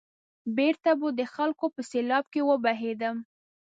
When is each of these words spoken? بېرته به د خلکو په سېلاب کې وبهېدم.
بېرته 0.57 0.91
به 0.99 1.07
د 1.19 1.21
خلکو 1.33 1.65
په 1.75 1.81
سېلاب 1.89 2.25
کې 2.33 2.41
وبهېدم. 2.49 3.15